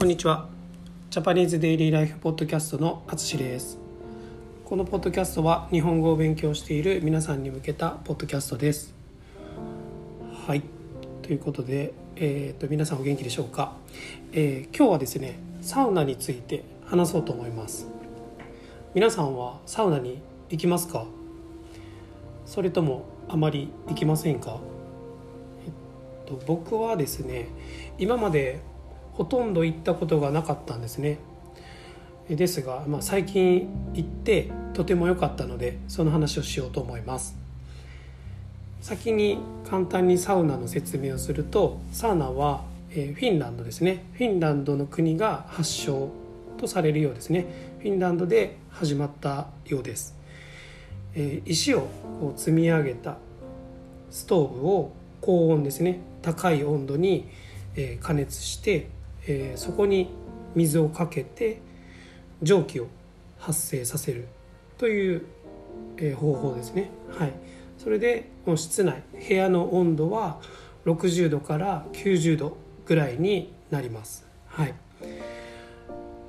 [0.00, 0.48] こんにちは。
[1.10, 3.78] ジャパニーズデイリーライフポッドキャストのあつしです。
[4.64, 8.94] このポッドキャストは日本語を勉強している皆さんに向けたポッドキャストです。
[10.46, 10.62] はい。
[11.20, 13.76] ということで、えーと、皆さんお元気でしょうか、
[14.32, 17.86] えー、今日はですねサウナについて話そうと思います。
[18.94, 21.04] 皆さんはサウナに行きますか？
[22.46, 24.60] それともあまり行きませんか？
[25.66, 27.48] えっと僕はですね
[27.98, 28.62] 今まで
[29.12, 31.18] ほとんど行ったことがなかったんですね。
[32.28, 37.36] ですが、まあ、最近行ってとても良かったのでその話をしようと思います。
[38.80, 39.38] 先に
[39.68, 44.04] 簡単にサウナの説明をするとサウナはフィンランドですね。
[44.14, 46.08] フィンランドの国が発祥
[46.56, 47.46] とされるようですね。
[47.80, 50.14] フィンランドで始まったようです。
[51.44, 51.88] 石を
[52.36, 53.16] 積み上げた
[54.10, 56.00] ストーブを高温ですね。
[56.22, 57.28] 高い温度に
[58.00, 58.88] 加熱して
[59.26, 60.10] えー、そこに
[60.54, 61.60] 水をかけて
[62.42, 62.88] 蒸気を
[63.38, 64.28] 発生させる
[64.78, 65.26] という、
[65.96, 66.90] えー、方法ですね。
[67.18, 67.32] はい、
[67.78, 70.40] それでこの室内部屋の温度は
[70.86, 74.26] 60度から90度ぐらいになります。
[74.46, 74.74] はい、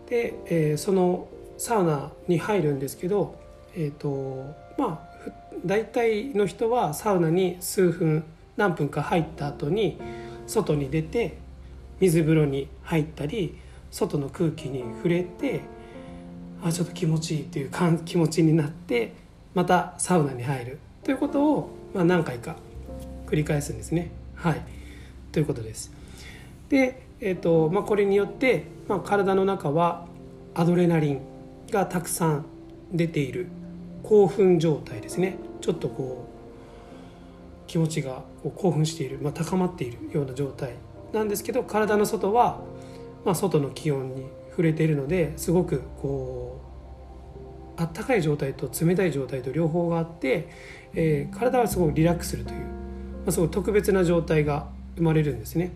[0.10, 3.36] で、えー、そのサウナに入るんですけど、
[3.76, 5.12] えーとまあ、
[5.66, 8.24] 大体の人はサウナに数分
[8.58, 10.00] 何分か入った後に
[10.48, 11.38] 外に出て
[12.02, 13.58] 水風呂に入ったり
[13.92, 15.62] 外の空気に触れて
[16.64, 17.72] あちょっと気持ちいいっていう
[18.06, 19.14] 気持ちになって
[19.54, 22.56] またサウナに入るということを、まあ、何回か
[23.28, 24.12] 繰り返すんですね。
[24.36, 24.62] はい、
[25.32, 25.92] ということです。
[26.70, 30.06] で、えーとまあ、これによって、まあ、体の中は
[30.54, 31.22] アドレナリン
[31.72, 32.46] がたくさん
[32.92, 33.48] 出ている
[34.04, 40.74] 興奮状態ですねちょっとこう気持ちがこう興奮している、まあ、高まっているような状態
[41.14, 42.62] なんですけど体の外は、
[43.26, 46.62] まあ、外の気温に触れているのですごくこ
[47.78, 50.50] うあったかい状態と冷たい状態と両方があって、
[50.94, 52.66] えー、体はすごくリラックスするという、ま
[53.28, 55.72] あ、すごい特別な状態が生まれるんですね。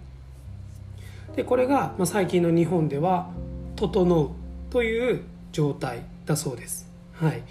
[1.35, 3.29] でこれが、まあ、最近の日本では
[3.75, 4.29] 「整う」
[4.69, 5.21] という
[5.51, 6.89] 状態だそうです。
[7.13, 7.41] はい、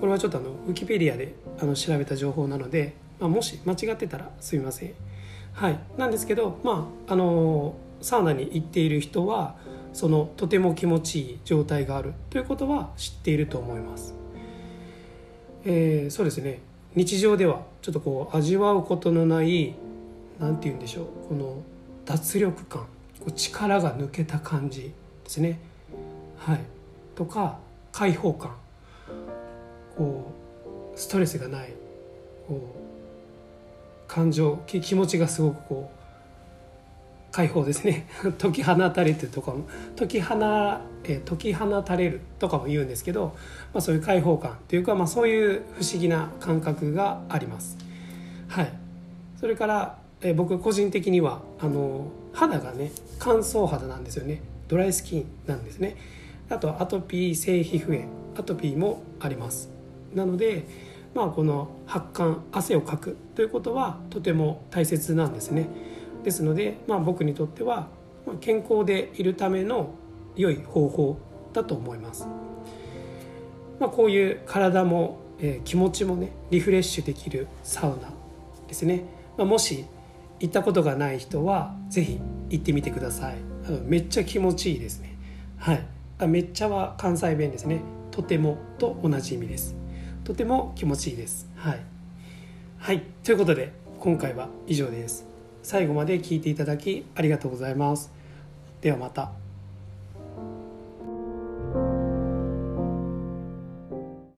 [0.00, 4.92] これはちょっとあのウィキペディアであの調べた情報なので、まあ、もし間違ってたらすみません。
[5.52, 9.54] はい、なんですけど、まあ、あのサウナに行っている人は
[9.92, 12.14] そのとても気持ちいい状態がある。
[12.30, 14.14] ということは知っていると思います。
[15.64, 16.60] えー、そうですね。
[16.94, 19.74] 日常ではちょっとこう味わうことのない
[20.40, 21.06] 何て言うんでしょう。
[21.28, 21.62] この
[22.04, 22.86] 脱力感。
[23.20, 24.92] こう力が抜けた感じで
[25.26, 25.60] すね。
[26.38, 26.60] はい、
[27.14, 27.58] とか
[27.92, 28.56] 開放感。
[29.96, 30.32] こ
[30.94, 31.74] うストレスがない。
[32.48, 32.91] こう
[34.12, 38.06] 感情気持ちがすごくこう解放ですね。
[38.38, 39.64] 解き放たれてとかも
[39.96, 40.36] 解き放
[41.04, 43.34] え解き放たれるとかも言うんですけど、
[43.72, 47.78] まあ、そういう解放感というか、まあ、そういう不思議な感覚があります。
[48.48, 48.72] はい、
[49.40, 54.42] それからえ僕個人的にはあの肌がね乾燥肌なんですよね。
[54.68, 55.96] ドライスキンなんですね。
[56.50, 58.08] あとアトピー性皮膚炎
[58.38, 59.70] アトピーもあります。
[60.14, 65.68] なのでまあ、この発汗汗をかくということはとても大切なんですね。
[66.24, 67.88] ですので、まあ、僕にとっては
[68.40, 69.94] 健康でいるための
[70.36, 71.18] 良い方法
[71.52, 72.26] だと思います、
[73.80, 78.12] まあ、こういう体も、えー、気持ちもねリフレッシュできるサウナ
[78.68, 79.04] ですね、
[79.36, 79.84] まあ、もし
[80.40, 83.36] 行ったことがない人は是非行ってみてください。
[83.66, 85.16] あのめっちゃ気持ちいいですね。
[85.56, 85.86] はい。
[86.26, 87.80] めっちゃは関西弁ですね。
[88.10, 89.76] とてもと同じ意味です。
[90.24, 91.48] とても気持ちいいです。
[91.56, 91.80] はい、
[92.78, 95.26] はい、ということで今回は以上です。
[95.62, 98.12] 最後まで聞いていただきありがとうございます。
[98.80, 99.41] ではまた。